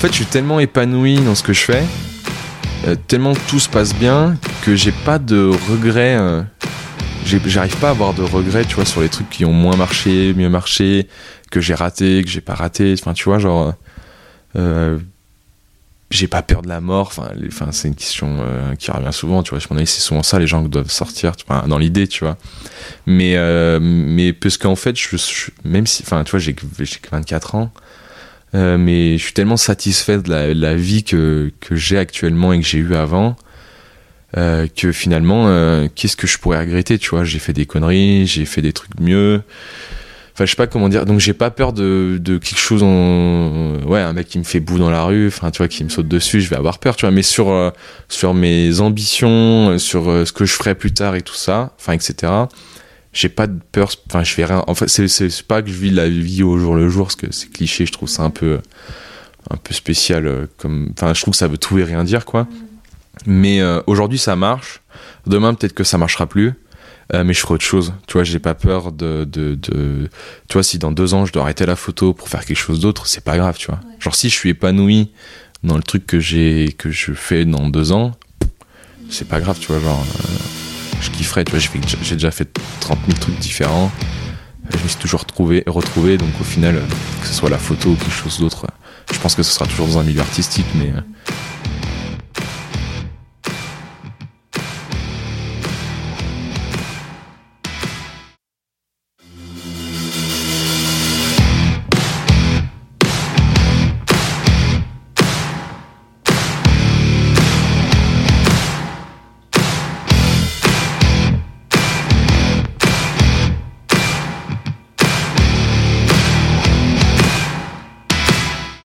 fait, 0.00 0.08
je 0.08 0.14
suis 0.14 0.24
tellement 0.26 0.60
épanoui 0.60 1.16
dans 1.20 1.34
ce 1.34 1.42
que 1.42 1.52
je 1.52 1.60
fais, 1.60 1.84
euh, 2.86 2.96
tellement 3.06 3.34
tout 3.48 3.60
se 3.60 3.68
passe 3.68 3.94
bien 3.94 4.36
que 4.62 4.74
j'ai 4.74 4.92
pas 4.92 5.18
de 5.18 5.50
regrets. 5.70 6.16
euh, 6.18 6.42
J'arrive 7.26 7.76
pas 7.76 7.88
à 7.88 7.90
avoir 7.90 8.14
de 8.14 8.22
regrets, 8.22 8.64
tu 8.64 8.76
vois, 8.76 8.86
sur 8.86 9.02
les 9.02 9.10
trucs 9.10 9.28
qui 9.28 9.44
ont 9.44 9.52
moins 9.52 9.76
marché, 9.76 10.32
mieux 10.34 10.48
marché, 10.48 11.06
que 11.50 11.60
j'ai 11.60 11.74
raté, 11.74 12.22
que 12.24 12.30
j'ai 12.30 12.40
pas 12.40 12.54
raté. 12.54 12.94
Enfin, 12.98 13.12
tu 13.12 13.24
vois, 13.24 13.38
genre, 13.38 13.74
euh, 14.56 14.98
j'ai 16.10 16.28
pas 16.28 16.40
peur 16.40 16.62
de 16.62 16.68
la 16.68 16.80
mort. 16.80 17.12
Enfin, 17.46 17.70
c'est 17.72 17.88
une 17.88 17.94
question 17.94 18.38
euh, 18.40 18.74
qui 18.74 18.90
revient 18.90 19.12
souvent, 19.12 19.42
tu 19.42 19.50
vois. 19.50 19.58
Je 19.58 19.66
avis, 19.70 19.86
c'est 19.86 20.00
souvent 20.00 20.22
ça, 20.22 20.38
les 20.38 20.46
gens 20.46 20.62
qui 20.62 20.70
doivent 20.70 20.90
sortir, 20.90 21.34
dans 21.66 21.78
l'idée, 21.78 22.08
tu 22.08 22.24
vois. 22.24 22.38
Mais, 23.06 23.36
euh, 23.36 23.78
mais 23.82 24.32
parce 24.32 24.56
qu'en 24.56 24.76
fait, 24.76 24.96
je, 24.96 25.16
même 25.64 25.86
si, 25.86 26.02
enfin, 26.04 26.24
tu 26.24 26.30
vois, 26.30 26.40
j'ai 26.40 26.54
que 26.54 26.64
j'ai 26.78 26.98
que 26.98 27.10
24 27.10 27.54
ans, 27.54 27.70
euh, 28.54 28.78
mais 28.78 29.16
je 29.18 29.22
suis 29.22 29.32
tellement 29.32 29.56
satisfait 29.56 30.18
de 30.18 30.30
la, 30.30 30.74
vie 30.74 31.04
que, 31.04 31.52
que 31.60 31.76
j'ai 31.76 31.98
actuellement 31.98 32.52
et 32.52 32.60
que 32.60 32.66
j'ai 32.66 32.78
eu 32.78 32.94
avant. 32.94 33.36
euh, 34.36 34.66
que 34.74 34.92
finalement, 34.92 35.48
euh, 35.48 35.88
qu'est-ce 35.94 36.16
que 36.16 36.26
je 36.26 36.38
pourrais 36.38 36.60
regretter, 36.60 36.98
tu 36.98 37.10
vois? 37.10 37.24
J'ai 37.24 37.38
fait 37.40 37.52
des 37.52 37.66
conneries, 37.66 38.26
j'ai 38.26 38.44
fait 38.44 38.62
des 38.62 38.72
trucs 38.72 38.98
mieux. 39.00 39.42
Enfin, 40.32 40.46
je 40.46 40.50
sais 40.50 40.56
pas 40.56 40.68
comment 40.68 40.88
dire. 40.88 41.04
Donc, 41.06 41.18
j'ai 41.20 41.32
pas 41.32 41.50
peur 41.50 41.72
de, 41.72 42.18
de 42.20 42.38
quelque 42.38 42.58
chose. 42.58 42.82
Ouais, 43.86 44.00
un 44.00 44.12
mec 44.12 44.28
qui 44.28 44.38
me 44.38 44.44
fait 44.44 44.60
bout 44.60 44.78
dans 44.78 44.90
la 44.90 45.02
rue, 45.04 45.28
enfin, 45.28 45.50
tu 45.50 45.58
vois, 45.58 45.68
qui 45.68 45.82
me 45.84 45.88
saute 45.88 46.08
dessus, 46.08 46.40
je 46.40 46.48
vais 46.48 46.56
avoir 46.56 46.78
peur, 46.78 46.96
tu 46.96 47.06
vois. 47.06 47.10
Mais 47.10 47.22
sur, 47.22 47.72
sur 48.08 48.34
mes 48.34 48.80
ambitions, 48.80 49.78
sur 49.78 50.04
ce 50.26 50.32
que 50.32 50.44
je 50.44 50.52
ferai 50.54 50.74
plus 50.74 50.92
tard 50.92 51.16
et 51.16 51.22
tout 51.22 51.34
ça, 51.34 51.72
enfin, 51.78 51.92
etc., 51.92 52.32
j'ai 53.12 53.28
pas 53.28 53.46
de 53.46 53.58
peur. 53.72 53.90
Enfin, 54.06 54.22
je 54.22 54.32
fais 54.32 54.44
rien. 54.44 54.62
En 54.66 54.74
fait, 54.74 54.88
c'est 54.88 55.42
pas 55.42 55.62
que 55.62 55.68
je 55.68 55.74
vis 55.74 55.90
la 55.90 56.08
vie 56.08 56.42
au 56.42 56.58
jour 56.58 56.74
le 56.74 56.88
jour, 56.88 57.06
parce 57.06 57.16
que 57.16 57.32
c'est 57.32 57.50
cliché, 57.50 57.86
je 57.86 57.92
trouve 57.92 58.08
ça 58.08 58.22
un 58.22 58.30
peu. 58.30 58.60
Un 59.50 59.56
peu 59.56 59.72
spécial. 59.72 60.26
euh, 60.26 60.46
comme 60.58 60.92
Enfin, 60.92 61.14
je 61.14 61.20
trouve 61.22 61.32
que 61.32 61.38
ça 61.38 61.48
veut 61.48 61.58
tout 61.58 61.78
et 61.78 61.84
rien 61.84 62.04
dire, 62.04 62.24
quoi. 62.24 62.46
Mais 63.26 63.60
euh, 63.60 63.80
aujourd'hui, 63.86 64.18
ça 64.18 64.36
marche. 64.36 64.82
Demain, 65.26 65.54
peut-être 65.54 65.72
que 65.72 65.82
ça 65.84 65.98
marchera 65.98 66.26
plus. 66.26 66.52
Euh, 67.12 67.24
mais 67.24 67.32
je 67.32 67.40
ferai 67.40 67.54
autre 67.54 67.64
chose. 67.64 67.92
Tu 68.06 68.12
vois, 68.12 68.22
j'ai 68.22 68.38
pas 68.38 68.54
peur 68.54 68.92
de, 68.92 69.24
de, 69.24 69.56
de. 69.56 70.08
Tu 70.48 70.52
vois, 70.52 70.62
si 70.62 70.78
dans 70.78 70.92
deux 70.92 71.14
ans 71.14 71.26
je 71.26 71.32
dois 71.32 71.42
arrêter 71.42 71.66
la 71.66 71.74
photo 71.74 72.12
pour 72.14 72.28
faire 72.28 72.44
quelque 72.44 72.56
chose 72.58 72.78
d'autre, 72.80 73.06
c'est 73.06 73.24
pas 73.24 73.36
grave, 73.36 73.56
tu 73.58 73.66
vois. 73.66 73.80
Genre, 73.98 74.14
si 74.14 74.28
je 74.28 74.34
suis 74.34 74.50
épanoui 74.50 75.10
dans 75.64 75.76
le 75.76 75.82
truc 75.82 76.06
que 76.06 76.20
j'ai 76.20 76.72
que 76.78 76.90
je 76.90 77.12
fais 77.12 77.44
dans 77.44 77.68
deux 77.68 77.90
ans, 77.90 78.12
c'est 79.08 79.26
pas 79.26 79.40
grave, 79.40 79.58
tu 79.58 79.66
vois. 79.68 79.80
Genre, 79.80 80.00
euh, 80.20 80.28
je 81.00 81.10
kifferais, 81.10 81.44
tu 81.44 81.50
vois. 81.56 81.60
J'ai 82.02 82.14
déjà 82.14 82.30
fait 82.30 82.56
30 82.90 82.98
000 83.06 83.18
trucs 83.18 83.38
différents. 83.38 83.90
Je 84.72 84.82
me 84.82 84.88
suis 84.88 84.98
toujours 84.98 85.20
retrouvé, 85.20 85.62
retrouvé, 85.66 86.18
donc 86.18 86.28
au 86.40 86.44
final, 86.44 86.76
euh, 86.76 86.80
que 87.20 87.26
ce 87.26 87.34
soit 87.34 87.48
la 87.48 87.58
photo 87.58 87.90
ou 87.90 87.94
quelque 87.94 88.10
chose 88.10 88.40
d'autre, 88.40 88.64
euh, 88.64 89.12
je 89.12 89.18
pense 89.20 89.36
que 89.36 89.44
ce 89.44 89.52
sera 89.52 89.66
toujours 89.66 89.86
dans 89.86 89.98
un 89.98 90.02
milieu 90.02 90.20
artistique, 90.20 90.66
mais 90.74 90.86
euh, 90.86 91.00